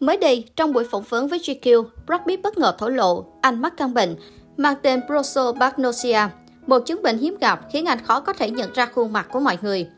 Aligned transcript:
Mới 0.00 0.16
đây, 0.16 0.44
trong 0.56 0.72
buổi 0.72 0.84
phỏng 0.84 1.02
vấn 1.02 1.28
với 1.28 1.38
GQ, 1.38 1.84
Brad 2.06 2.20
Pitt 2.26 2.42
bất 2.42 2.58
ngờ 2.58 2.74
thổ 2.78 2.88
lộ 2.88 3.24
anh 3.40 3.62
mắc 3.62 3.74
căn 3.76 3.94
bệnh 3.94 4.16
mang 4.56 4.74
tên 4.82 5.00
prosopagnosia, 5.06 6.20
một 6.66 6.78
chứng 6.86 7.02
bệnh 7.02 7.18
hiếm 7.18 7.36
gặp 7.40 7.60
khiến 7.72 7.86
anh 7.86 7.98
khó 8.04 8.20
có 8.20 8.32
thể 8.32 8.50
nhận 8.50 8.72
ra 8.72 8.86
khuôn 8.86 9.12
mặt 9.12 9.26
của 9.32 9.40
mọi 9.40 9.58
người. 9.62 9.88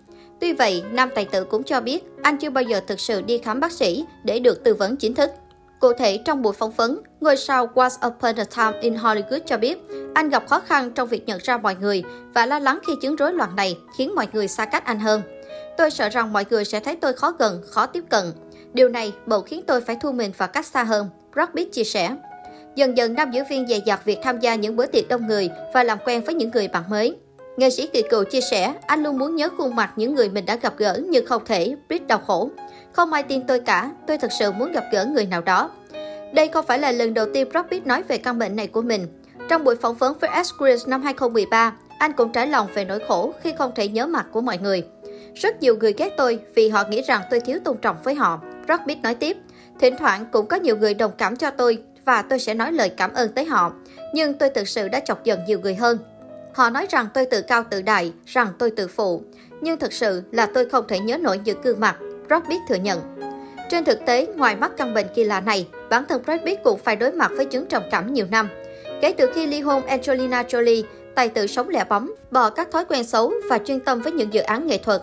Tuy 0.40 0.52
vậy, 0.52 0.82
nam 0.92 1.10
tài 1.14 1.24
tử 1.24 1.44
cũng 1.44 1.62
cho 1.62 1.80
biết 1.80 2.04
anh 2.22 2.38
chưa 2.38 2.50
bao 2.50 2.64
giờ 2.64 2.80
thực 2.86 3.00
sự 3.00 3.22
đi 3.22 3.38
khám 3.38 3.60
bác 3.60 3.72
sĩ 3.72 4.04
để 4.24 4.38
được 4.38 4.64
tư 4.64 4.74
vấn 4.74 4.96
chính 4.96 5.14
thức. 5.14 5.30
Cụ 5.80 5.92
thể, 5.92 6.18
trong 6.24 6.42
buổi 6.42 6.52
phỏng 6.52 6.70
vấn, 6.70 7.00
ngôi 7.20 7.36
sao 7.36 7.70
Once 7.74 7.96
Upon 8.06 8.36
a 8.36 8.44
Time 8.44 8.80
in 8.80 8.94
Hollywood 8.94 9.40
cho 9.46 9.58
biết 9.58 9.78
anh 10.14 10.28
gặp 10.28 10.48
khó 10.48 10.60
khăn 10.60 10.90
trong 10.90 11.08
việc 11.08 11.26
nhận 11.26 11.40
ra 11.42 11.58
mọi 11.58 11.74
người 11.74 12.02
và 12.34 12.46
lo 12.46 12.58
lắng 12.58 12.78
khi 12.86 12.92
chứng 13.02 13.16
rối 13.16 13.32
loạn 13.32 13.56
này 13.56 13.78
khiến 13.96 14.14
mọi 14.14 14.26
người 14.32 14.48
xa 14.48 14.64
cách 14.64 14.84
anh 14.84 15.00
hơn. 15.00 15.22
Tôi 15.76 15.90
sợ 15.90 16.08
rằng 16.08 16.32
mọi 16.32 16.44
người 16.50 16.64
sẽ 16.64 16.80
thấy 16.80 16.96
tôi 16.96 17.12
khó 17.12 17.32
gần, 17.38 17.62
khó 17.70 17.86
tiếp 17.86 18.04
cận. 18.10 18.24
Điều 18.74 18.88
này 18.88 19.12
bầu 19.26 19.40
khiến 19.40 19.62
tôi 19.66 19.80
phải 19.80 19.96
thu 19.96 20.12
mình 20.12 20.32
vào 20.36 20.48
cách 20.48 20.66
xa 20.66 20.84
hơn, 20.84 21.08
Brad 21.32 21.48
chia 21.72 21.84
sẻ. 21.84 22.16
Dần 22.74 22.96
dần, 22.96 23.14
nam 23.14 23.30
diễn 23.30 23.44
viên 23.50 23.66
dày 23.66 23.82
dặt 23.86 24.04
việc 24.04 24.18
tham 24.22 24.40
gia 24.40 24.54
những 24.54 24.76
bữa 24.76 24.86
tiệc 24.86 25.08
đông 25.08 25.26
người 25.26 25.50
và 25.74 25.82
làm 25.82 25.98
quen 26.04 26.24
với 26.24 26.34
những 26.34 26.50
người 26.50 26.68
bạn 26.68 26.82
mới. 26.90 27.16
Nghệ 27.56 27.70
sĩ 27.70 27.86
kỳ 27.86 28.02
cựu 28.10 28.24
chia 28.24 28.40
sẻ, 28.40 28.74
anh 28.86 29.02
luôn 29.02 29.18
muốn 29.18 29.36
nhớ 29.36 29.48
khuôn 29.58 29.76
mặt 29.76 29.92
những 29.96 30.14
người 30.14 30.28
mình 30.28 30.46
đã 30.46 30.56
gặp 30.56 30.74
gỡ 30.76 31.00
nhưng 31.08 31.26
không 31.26 31.44
thể, 31.44 31.76
Brit 31.88 32.06
đau 32.06 32.18
khổ. 32.18 32.50
Không 32.92 33.12
ai 33.12 33.22
tin 33.22 33.46
tôi 33.46 33.60
cả, 33.60 33.90
tôi 34.06 34.18
thật 34.18 34.32
sự 34.38 34.52
muốn 34.52 34.72
gặp 34.72 34.84
gỡ 34.92 35.06
người 35.06 35.26
nào 35.26 35.40
đó. 35.40 35.70
Đây 36.34 36.48
không 36.48 36.66
phải 36.66 36.78
là 36.78 36.92
lần 36.92 37.14
đầu 37.14 37.26
tiên 37.34 37.48
Brad 37.50 37.66
nói 37.84 38.02
về 38.08 38.18
căn 38.18 38.38
bệnh 38.38 38.56
này 38.56 38.66
của 38.66 38.82
mình. 38.82 39.06
Trong 39.48 39.64
buổi 39.64 39.76
phỏng 39.76 39.94
vấn 39.94 40.18
với 40.18 40.30
esquire 40.30 40.84
năm 40.86 41.02
2013, 41.02 41.74
anh 41.98 42.12
cũng 42.12 42.32
trải 42.32 42.46
lòng 42.46 42.68
về 42.74 42.84
nỗi 42.84 43.00
khổ 43.08 43.32
khi 43.42 43.52
không 43.58 43.72
thể 43.74 43.88
nhớ 43.88 44.06
mặt 44.06 44.26
của 44.32 44.40
mọi 44.40 44.58
người. 44.58 44.84
Rất 45.34 45.62
nhiều 45.62 45.76
người 45.76 45.92
ghét 45.92 46.10
tôi 46.16 46.38
vì 46.54 46.68
họ 46.68 46.84
nghĩ 46.88 47.02
rằng 47.02 47.22
tôi 47.30 47.40
thiếu 47.40 47.58
tôn 47.64 47.76
trọng 47.76 47.96
với 48.04 48.14
họ. 48.14 48.40
Brad 48.66 48.80
nói 49.02 49.14
tiếp, 49.14 49.36
thỉnh 49.80 49.94
thoảng 49.98 50.26
cũng 50.32 50.46
có 50.46 50.56
nhiều 50.56 50.76
người 50.76 50.94
đồng 50.94 51.12
cảm 51.18 51.36
cho 51.36 51.50
tôi 51.50 51.78
và 52.04 52.22
tôi 52.22 52.38
sẽ 52.38 52.54
nói 52.54 52.72
lời 52.72 52.88
cảm 52.88 53.12
ơn 53.12 53.32
tới 53.32 53.44
họ. 53.44 53.72
Nhưng 54.14 54.34
tôi 54.34 54.50
thực 54.50 54.68
sự 54.68 54.88
đã 54.88 55.00
chọc 55.00 55.24
giận 55.24 55.40
nhiều 55.46 55.60
người 55.60 55.74
hơn. 55.74 55.98
Họ 56.54 56.70
nói 56.70 56.86
rằng 56.90 57.06
tôi 57.14 57.26
tự 57.26 57.42
cao 57.42 57.64
tự 57.70 57.82
đại, 57.82 58.12
rằng 58.26 58.48
tôi 58.58 58.70
tự 58.70 58.88
phụ. 58.88 59.22
Nhưng 59.60 59.78
thực 59.78 59.92
sự 59.92 60.22
là 60.32 60.46
tôi 60.46 60.68
không 60.68 60.84
thể 60.88 60.98
nhớ 60.98 61.16
nổi 61.16 61.40
những 61.44 61.60
gương 61.62 61.80
mặt, 61.80 61.96
Brad 62.28 62.42
thừa 62.68 62.74
nhận. 62.74 63.00
Trên 63.70 63.84
thực 63.84 64.06
tế, 64.06 64.26
ngoài 64.36 64.56
mắc 64.56 64.72
căn 64.76 64.94
bệnh 64.94 65.06
kỳ 65.14 65.24
lạ 65.24 65.40
này, 65.40 65.68
bản 65.90 66.04
thân 66.08 66.22
Brad 66.24 66.40
Pitt 66.40 66.64
cũng 66.64 66.78
phải 66.78 66.96
đối 66.96 67.12
mặt 67.12 67.30
với 67.36 67.44
chứng 67.44 67.66
trầm 67.66 67.82
cảm 67.90 68.12
nhiều 68.12 68.26
năm. 68.30 68.48
Kể 69.00 69.12
từ 69.12 69.30
khi 69.34 69.46
ly 69.46 69.60
hôn 69.60 69.82
Angelina 69.86 70.42
Jolie, 70.42 70.82
tài 71.14 71.28
tử 71.28 71.46
sống 71.46 71.68
lẻ 71.68 71.84
bóng, 71.84 72.10
bỏ 72.30 72.50
các 72.50 72.70
thói 72.72 72.84
quen 72.84 73.04
xấu 73.04 73.32
và 73.50 73.58
chuyên 73.58 73.80
tâm 73.80 74.00
với 74.00 74.12
những 74.12 74.34
dự 74.34 74.40
án 74.40 74.66
nghệ 74.66 74.78
thuật. 74.78 75.02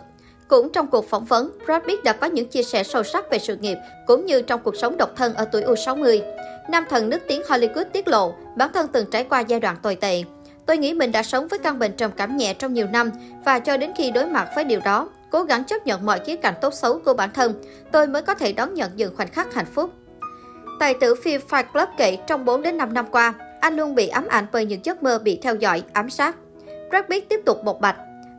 Cũng 0.50 0.69
trong 0.72 0.88
cuộc 0.88 1.09
phỏng 1.09 1.25
vấn, 1.25 1.52
Brad 1.66 1.83
Pitt 1.83 2.03
đã 2.03 2.14
có 2.14 2.28
những 2.28 2.50
chia 2.50 2.64
sẻ 2.64 2.83
sâu 2.83 3.03
sắc 3.03 3.31
về 3.31 3.39
sự 3.39 3.55
nghiệp 3.55 3.78
cũng 4.08 4.25
như 4.25 4.42
trong 4.42 4.61
cuộc 4.64 4.75
sống 4.75 4.97
độc 4.97 5.09
thân 5.16 5.33
ở 5.33 5.45
tuổi 5.45 5.64
U60. 5.64 6.22
Nam 6.69 6.86
thần 6.89 7.09
nước 7.09 7.19
tiếng 7.28 7.41
Hollywood 7.41 7.86
tiết 7.86 8.08
lộ 8.08 8.33
bản 8.56 8.69
thân 8.73 8.88
từng 8.88 9.06
trải 9.11 9.23
qua 9.23 9.39
giai 9.39 9.59
đoạn 9.59 9.75
tồi 9.81 9.95
tệ. 9.95 10.23
Tôi 10.66 10.78
nghĩ 10.78 10.94
mình 10.94 11.11
đã 11.11 11.23
sống 11.23 11.47
với 11.47 11.59
căn 11.59 11.80
bệnh 11.80 11.94
trầm 11.94 12.11
cảm 12.17 12.38
nhẹ 12.38 12.53
trong 12.53 12.73
nhiều 12.73 12.88
năm 12.88 13.11
và 13.45 13.59
cho 13.59 13.78
đến 13.78 13.91
khi 13.97 14.11
đối 14.11 14.25
mặt 14.25 14.50
với 14.56 14.64
điều 14.64 14.80
đó, 14.80 15.09
cố 15.31 15.44
gắng 15.44 15.64
chấp 15.64 15.88
nhận 15.88 16.06
mọi 16.06 16.19
khía 16.19 16.36
cạnh 16.36 16.53
tốt 16.61 16.73
xấu 16.73 17.00
của 17.00 17.13
bản 17.13 17.30
thân, 17.34 17.53
tôi 17.91 18.08
mới 18.08 18.22
có 18.22 18.34
thể 18.34 18.53
đón 18.53 18.73
nhận 18.73 18.91
những 18.95 19.16
khoảnh 19.16 19.28
khắc 19.28 19.53
hạnh 19.53 19.66
phúc. 19.73 19.89
Tài 20.80 20.94
tử 20.94 21.16
phim 21.16 21.41
Fight 21.50 21.63
Club 21.73 21.89
kể 21.97 22.17
trong 22.28 22.45
4 22.45 22.61
đến 22.61 22.78
5 22.78 22.94
năm 22.94 23.06
qua, 23.11 23.34
anh 23.61 23.75
luôn 23.75 23.95
bị 23.95 24.08
ám 24.08 24.28
ảnh 24.28 24.45
bởi 24.52 24.66
những 24.66 24.86
giấc 24.86 25.03
mơ 25.03 25.19
bị 25.19 25.39
theo 25.41 25.56
dõi, 25.56 25.84
ám 25.94 26.09
sát. 26.09 26.36
Brad 26.89 27.06
Pitt 27.09 27.30
tiếp 27.30 27.39
tục 27.45 27.63
bộc 27.63 27.81
bạch. 27.81 27.95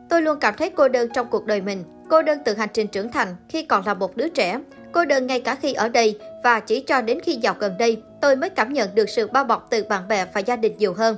Tôi 0.09 0.21
luôn 0.21 0.39
cảm 0.39 0.53
thấy 0.57 0.69
cô 0.69 0.87
đơn 0.87 1.09
trong 1.13 1.27
cuộc 1.29 1.45
đời 1.45 1.61
mình. 1.61 1.83
Cô 2.11 2.21
đơn 2.21 2.39
từ 2.45 2.53
hành 2.53 2.69
trình 2.73 2.87
trưởng 2.87 3.11
thành 3.11 3.35
khi 3.49 3.63
còn 3.63 3.85
là 3.85 3.93
một 3.93 4.17
đứa 4.17 4.29
trẻ. 4.29 4.59
Cô 4.91 5.05
đơn 5.05 5.27
ngay 5.27 5.39
cả 5.39 5.55
khi 5.55 5.73
ở 5.73 5.89
đây 5.89 6.19
và 6.43 6.59
chỉ 6.59 6.79
cho 6.79 7.01
đến 7.01 7.19
khi 7.19 7.35
dạo 7.35 7.55
gần 7.59 7.77
đây, 7.79 8.01
tôi 8.21 8.35
mới 8.35 8.49
cảm 8.49 8.73
nhận 8.73 8.95
được 8.95 9.09
sự 9.09 9.27
bao 9.27 9.43
bọc 9.43 9.67
từ 9.69 9.83
bạn 9.83 10.07
bè 10.07 10.25
và 10.33 10.41
gia 10.41 10.55
đình 10.55 10.77
nhiều 10.77 10.93
hơn. 10.93 11.17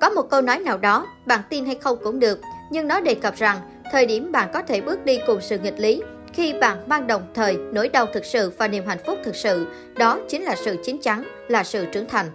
Có 0.00 0.10
một 0.10 0.22
câu 0.30 0.40
nói 0.40 0.58
nào 0.58 0.78
đó, 0.78 1.06
bạn 1.26 1.40
tin 1.50 1.66
hay 1.66 1.74
không 1.74 1.98
cũng 2.02 2.20
được, 2.20 2.40
nhưng 2.70 2.88
nó 2.88 3.00
đề 3.00 3.14
cập 3.14 3.36
rằng 3.36 3.58
thời 3.92 4.06
điểm 4.06 4.32
bạn 4.32 4.48
có 4.52 4.62
thể 4.62 4.80
bước 4.80 5.04
đi 5.04 5.18
cùng 5.26 5.40
sự 5.40 5.58
nghịch 5.58 5.80
lý, 5.80 6.02
khi 6.32 6.52
bạn 6.52 6.78
mang 6.86 7.06
đồng 7.06 7.22
thời 7.34 7.56
nỗi 7.72 7.88
đau 7.88 8.06
thực 8.06 8.24
sự 8.24 8.52
và 8.58 8.68
niềm 8.68 8.86
hạnh 8.86 9.02
phúc 9.06 9.18
thực 9.24 9.36
sự, 9.36 9.66
đó 9.96 10.18
chính 10.28 10.42
là 10.42 10.56
sự 10.56 10.76
chín 10.84 10.98
chắn, 11.02 11.24
là 11.48 11.64
sự 11.64 11.84
trưởng 11.92 12.08
thành. 12.08 12.26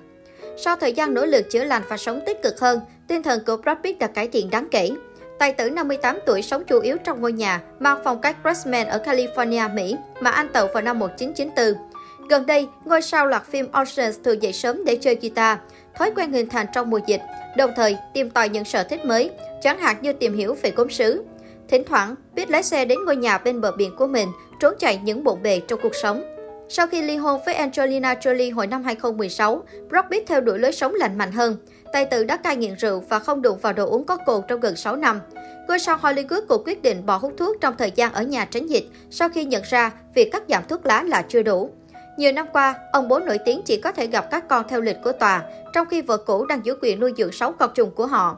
Sau 0.58 0.76
thời 0.76 0.94
gian 0.94 1.14
nỗ 1.14 1.26
lực 1.26 1.50
chữa 1.50 1.64
lành 1.64 1.84
và 1.90 1.98
sống 1.98 2.20
tích 2.26 2.42
cực 2.44 2.60
hơn, 2.60 2.80
tinh 3.08 3.24
thần 3.24 3.46
của 3.46 3.58
Brad 3.58 3.78
Pitt 3.84 4.00
đã 4.00 4.08
cải 4.08 4.28
thiện 4.28 4.50
đáng 4.50 4.68
kể. 4.72 4.90
Tài 5.40 5.54
tử 5.54 5.70
58 5.70 6.20
tuổi 6.26 6.42
sống 6.42 6.64
chủ 6.66 6.80
yếu 6.80 6.98
trong 6.98 7.22
ngôi 7.22 7.34
nhà 7.34 7.62
mang 7.80 8.02
phong 8.04 8.22
cách 8.22 8.38
Grassman 8.44 8.88
ở 8.88 9.02
California, 9.06 9.74
Mỹ 9.74 9.96
mà 10.20 10.30
anh 10.30 10.50
tậu 10.54 10.68
vào 10.74 10.84
năm 10.84 11.00
1994. 11.00 11.90
Gần 12.30 12.46
đây, 12.46 12.68
ngôi 12.86 13.02
sao 13.02 13.26
loạt 13.26 13.44
phim 13.46 13.72
Oceans 13.72 14.20
thường 14.24 14.42
dậy 14.42 14.54
sớm 14.54 14.86
để 14.86 14.96
chơi 14.96 15.16
guitar, 15.22 15.58
thói 15.96 16.12
quen 16.16 16.32
hình 16.32 16.50
thành 16.50 16.66
trong 16.74 16.90
mùa 16.90 17.00
dịch, 17.08 17.22
đồng 17.58 17.72
thời 17.76 17.98
tìm 18.14 18.30
tòi 18.30 18.50
những 18.50 18.66
sở 18.66 18.84
thích 18.84 19.06
mới, 19.06 19.32
chẳng 19.62 19.80
hạn 19.80 19.96
như 20.02 20.14
tìm 20.14 20.36
hiểu 20.36 20.56
về 20.62 20.72
gốm 20.76 20.90
sứ. 20.90 21.24
Thỉnh 21.68 21.84
thoảng, 21.88 22.16
biết 22.36 22.50
lái 22.50 22.64
xe 22.64 22.86
đến 22.86 23.00
ngôi 23.06 23.16
nhà 23.16 23.38
bên 23.38 23.62
bờ 23.62 23.72
biển 23.72 23.96
của 23.96 24.08
mình, 24.08 24.28
trốn 24.60 24.74
chạy 24.80 25.00
những 25.04 25.24
bộn 25.24 25.44
bề 25.44 25.62
trong 25.68 25.80
cuộc 25.84 25.96
sống. 25.96 26.36
Sau 26.72 26.88
khi 26.88 27.02
ly 27.02 27.18
hôn 27.18 27.42
với 27.46 27.56
Angelina 27.56 28.14
Jolie 28.14 28.56
hồi 28.56 28.68
năm 28.68 28.84
2016, 28.84 29.64
Brad 29.90 30.06
Pitt 30.12 30.28
theo 30.28 30.42
đuổi 30.42 30.60
lối 30.60 30.72
sống 30.72 30.96
lành 30.96 31.18
mạnh 31.18 31.32
hơn. 31.32 31.58
Tài 31.92 32.06
tử 32.06 32.24
đã 32.24 32.38
cai 32.38 32.56
nghiện 32.56 32.76
rượu 32.76 33.04
và 33.10 33.20
không 33.20 33.42
đụng 33.42 33.58
vào 33.62 33.74
đồ 33.74 33.86
uống 33.86 34.06
có 34.06 34.18
cồn 34.18 34.42
trong 34.48 34.60
gần 34.60 34.76
6 34.76 34.96
năm. 34.96 35.22
Ngôi 35.68 35.80
sao 35.80 35.98
Hollywood 36.02 36.42
cũng 36.48 36.64
quyết 36.66 36.82
định 36.82 37.06
bỏ 37.06 37.18
hút 37.18 37.34
thuốc 37.38 37.56
trong 37.62 37.76
thời 37.78 37.92
gian 37.96 38.14
ở 38.14 38.24
nhà 38.24 38.46
tránh 38.46 38.68
dịch 38.68 38.86
sau 39.10 39.30
khi 39.30 39.46
nhận 39.46 39.64
ra 39.70 39.92
việc 40.14 40.32
cắt 40.32 40.44
giảm 40.50 40.64
thuốc 40.68 40.86
lá 40.86 41.04
là 41.04 41.22
chưa 41.22 41.44
đủ. 41.44 41.70
Nhiều 42.18 42.32
năm 42.32 42.48
qua, 42.54 42.76
ông 42.92 43.08
bố 43.08 43.20
nổi 43.20 43.38
tiếng 43.46 43.62
chỉ 43.66 43.82
có 43.82 43.92
thể 43.92 44.08
gặp 44.08 44.32
các 44.32 44.48
con 44.48 44.66
theo 44.70 44.82
lịch 44.82 44.98
của 45.04 45.12
tòa, 45.12 45.44
trong 45.74 45.88
khi 45.88 46.02
vợ 46.02 46.18
cũ 46.18 46.46
đang 46.46 46.66
giữ 46.66 46.76
quyền 46.82 47.00
nuôi 47.00 47.14
dưỡng 47.18 47.32
6 47.32 47.52
con 47.52 47.72
trùng 47.76 47.92
của 47.92 48.06
họ. 48.06 48.38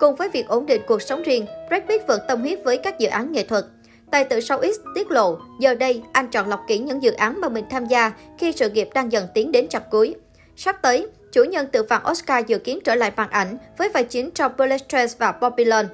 Cùng 0.00 0.14
với 0.14 0.28
việc 0.28 0.48
ổn 0.48 0.66
định 0.66 0.82
cuộc 0.86 1.02
sống 1.02 1.22
riêng, 1.22 1.46
Brad 1.68 1.82
Pitt 1.88 2.06
vẫn 2.06 2.20
tâm 2.28 2.40
huyết 2.40 2.64
với 2.64 2.76
các 2.76 2.98
dự 2.98 3.08
án 3.08 3.32
nghệ 3.32 3.44
thuật. 3.44 3.64
Tài 4.10 4.24
tử 4.24 4.40
sau 4.40 4.62
X 4.62 4.76
tiết 4.94 5.10
lộ, 5.10 5.38
giờ 5.60 5.74
đây 5.74 6.02
anh 6.12 6.30
chọn 6.30 6.48
lọc 6.48 6.60
kỹ 6.68 6.78
những 6.78 7.02
dự 7.02 7.12
án 7.12 7.40
mà 7.40 7.48
mình 7.48 7.64
tham 7.70 7.86
gia 7.86 8.12
khi 8.38 8.52
sự 8.52 8.70
nghiệp 8.70 8.88
đang 8.94 9.12
dần 9.12 9.26
tiến 9.34 9.52
đến 9.52 9.68
chập 9.68 9.90
cuối. 9.90 10.14
Sắp 10.56 10.76
tới, 10.82 11.08
chủ 11.36 11.44
nhân 11.44 11.66
tự 11.66 11.82
vàng 11.82 12.02
Oscar 12.10 12.46
dự 12.46 12.58
kiến 12.58 12.78
trở 12.84 12.94
lại 12.94 13.12
màn 13.16 13.30
ảnh 13.30 13.58
với 13.78 13.88
vai 13.88 14.04
chính 14.04 14.30
trong 14.30 14.52
Bullet 14.58 14.88
Train 14.88 15.08
và 15.18 15.32
Babylon. 15.32 15.86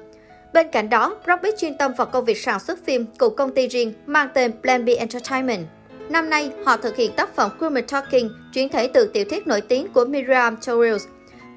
Bên 0.53 0.67
cạnh 0.71 0.89
đó, 0.89 1.15
Robert 1.27 1.57
chuyên 1.57 1.77
tâm 1.77 1.93
vào 1.97 2.07
công 2.07 2.25
việc 2.25 2.37
sản 2.37 2.59
xuất 2.59 2.85
phim 2.85 3.05
cùng 3.17 3.35
công 3.35 3.53
ty 3.53 3.67
riêng 3.67 3.93
mang 4.05 4.29
tên 4.33 4.51
Plan 4.61 4.85
B 4.85 4.89
Entertainment. 4.97 5.65
Năm 6.09 6.29
nay, 6.29 6.51
họ 6.65 6.77
thực 6.77 6.95
hiện 6.95 7.11
tác 7.15 7.35
phẩm 7.35 7.51
Women 7.59 7.81
Talking, 7.81 8.29
chuyển 8.53 8.69
thể 8.69 8.87
từ 8.93 9.07
tiểu 9.13 9.25
thuyết 9.29 9.47
nổi 9.47 9.61
tiếng 9.61 9.87
của 9.93 10.05
Miriam 10.05 10.57
Torres. 10.67 11.03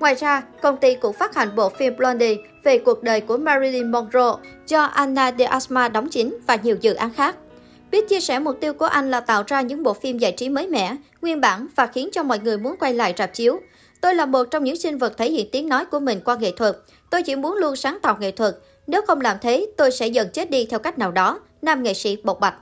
Ngoài 0.01 0.15
ra, 0.15 0.43
công 0.63 0.77
ty 0.77 0.95
cũng 0.95 1.13
phát 1.13 1.35
hành 1.35 1.57
bộ 1.57 1.69
phim 1.69 1.97
Blondie 1.97 2.37
về 2.65 2.79
cuộc 2.79 3.03
đời 3.03 3.21
của 3.21 3.37
Marilyn 3.37 3.91
Monroe 3.91 4.33
do 4.67 4.85
Anna 4.85 5.33
de 5.39 5.45
Asma 5.45 5.89
đóng 5.89 6.09
chính 6.09 6.37
và 6.47 6.57
nhiều 6.57 6.77
dự 6.81 6.95
án 6.95 7.13
khác. 7.13 7.37
Biết 7.91 8.09
chia 8.09 8.21
sẻ 8.21 8.39
mục 8.39 8.57
tiêu 8.61 8.73
của 8.73 8.87
anh 8.87 9.11
là 9.11 9.21
tạo 9.21 9.43
ra 9.47 9.61
những 9.61 9.83
bộ 9.83 9.95
phim 9.95 10.19
giải 10.19 10.33
trí 10.33 10.49
mới 10.49 10.67
mẻ, 10.67 10.97
nguyên 11.23 11.41
bản 11.41 11.67
và 11.77 11.87
khiến 11.87 12.09
cho 12.13 12.23
mọi 12.23 12.39
người 12.39 12.59
muốn 12.59 12.77
quay 12.77 12.95
lại 12.95 13.15
rạp 13.19 13.35
chiếu. 13.35 13.61
Tôi 14.01 14.15
là 14.15 14.27
một 14.27 14.45
trong 14.51 14.65
những 14.65 14.77
sinh 14.77 14.99
vật 14.99 15.17
thể 15.17 15.31
hiện 15.31 15.49
tiếng 15.53 15.69
nói 15.69 15.85
của 15.85 16.01
mình 16.01 16.21
qua 16.25 16.37
nghệ 16.37 16.53
thuật. 16.57 16.77
Tôi 17.11 17.23
chỉ 17.23 17.37
muốn 17.37 17.57
luôn 17.57 17.77
sáng 17.77 17.99
tạo 18.03 18.17
nghệ 18.21 18.31
thuật. 18.31 18.57
Nếu 18.87 19.03
không 19.07 19.21
làm 19.21 19.37
thế, 19.41 19.67
tôi 19.77 19.91
sẽ 19.91 20.07
dần 20.07 20.29
chết 20.33 20.51
đi 20.51 20.67
theo 20.67 20.79
cách 20.79 20.99
nào 20.99 21.13
đó, 21.13 21.41
nam 21.63 21.83
nghệ 21.83 21.95
sĩ 21.95 22.17
bộc 22.25 22.41
bạch. 22.41 22.55